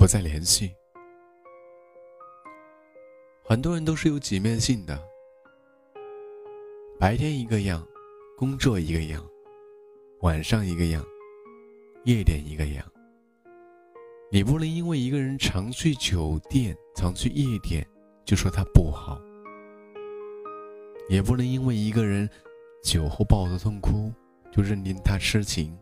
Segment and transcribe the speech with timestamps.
[0.00, 0.74] 不再联系。
[3.44, 4.98] 很多人都是有几面性的，
[6.98, 7.86] 白天一个样，
[8.34, 9.22] 工作一个样，
[10.22, 11.04] 晚上一个样，
[12.06, 12.82] 夜店一个样。
[14.32, 17.86] 你不能因为一个人常去酒店、常去夜店，
[18.24, 19.20] 就说他不好；
[21.10, 22.26] 也不能因为一个人
[22.82, 24.10] 酒后抱头痛哭，
[24.50, 25.78] 就认定他痴情。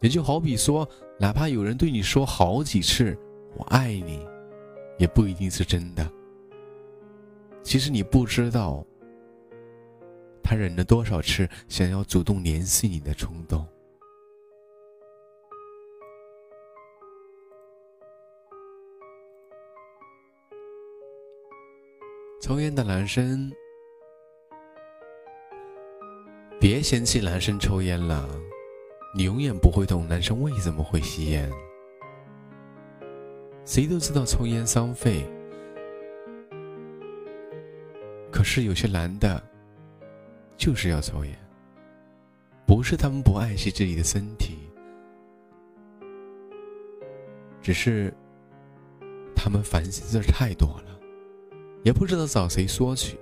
[0.00, 0.88] 也就好比说，
[1.18, 3.16] 哪怕有人对你说好几次
[3.56, 4.26] “我爱你”，
[4.98, 6.10] 也不一定是真的。
[7.62, 8.84] 其实你不知道，
[10.42, 13.66] 他忍了多少次想要主动联系你的冲动。
[22.40, 23.50] 抽烟的男生，
[26.60, 28.28] 别嫌弃男生抽烟了，
[29.16, 31.50] 你永远不会懂男生为什么会吸烟。
[33.64, 35.26] 谁都知道抽烟伤肺，
[38.30, 39.42] 可是有些男的，
[40.58, 41.34] 就是要抽烟，
[42.66, 44.58] 不是他们不爱惜自己的身体，
[47.62, 48.12] 只是
[49.34, 51.00] 他们烦心事太多了。
[51.84, 53.18] 也不知道找谁说去，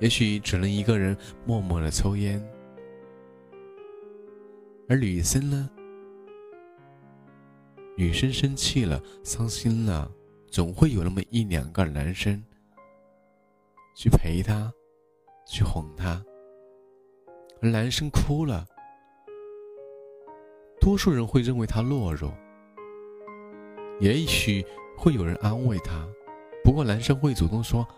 [0.00, 2.42] 也许只能一个人默默的抽烟。
[4.92, 5.70] 而女生呢？
[7.96, 10.12] 女生生气了、伤心了，
[10.50, 12.44] 总会有那么一两个男生
[13.96, 14.70] 去陪她，
[15.46, 16.22] 去哄她。
[17.62, 18.66] 而男生哭了，
[20.78, 22.30] 多数人会认为他懦弱，
[23.98, 24.62] 也许
[24.98, 26.06] 会有人安慰他。
[26.62, 27.88] 不过，男生会主动说：“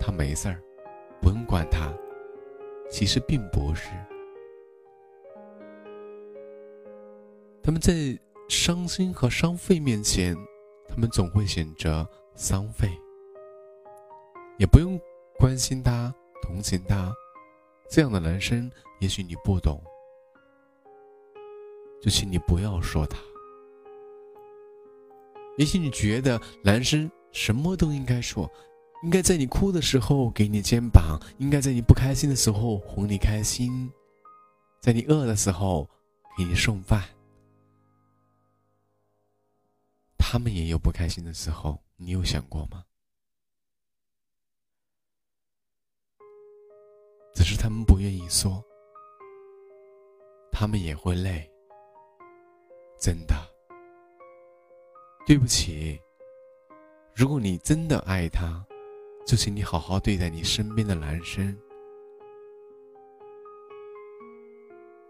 [0.00, 0.60] 他没事儿，
[1.22, 1.94] 不用管他。”
[2.90, 3.88] 其实并不是，
[7.62, 10.36] 他们在伤心和伤肺面前，
[10.88, 12.90] 他们总会选择伤肺，
[14.58, 15.00] 也不用
[15.38, 17.12] 关心他、同情他。
[17.88, 18.70] 这样的男生，
[19.00, 19.82] 也许你不懂，
[22.02, 23.18] 就请你不要说他。
[25.56, 27.10] 也许你觉得男生。
[27.32, 28.50] 什么都应该说，
[29.04, 33.88] 应该在你哭的时候给你肩膀，应该在你不开心的时候哄你开心，
[34.80, 35.88] 在你饿的时候
[36.36, 37.04] 给你送饭。
[40.32, 42.84] 他们也有不开心的时候，你有想过吗？
[47.34, 48.64] 只是他们不愿意说，
[50.52, 51.50] 他们也会累。
[53.00, 53.34] 真的，
[55.26, 56.00] 对不起。
[57.12, 58.64] 如果你真的爱他，
[59.26, 61.58] 就请你好好对待你身边的男生。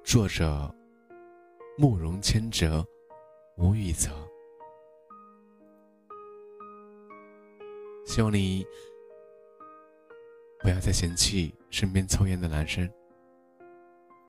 [0.03, 0.75] 作者：
[1.77, 2.83] 慕容千哲、
[3.59, 4.09] 吴雨泽。
[8.11, 8.67] 希望你
[10.59, 12.91] 不要再嫌弃身边抽烟的男生。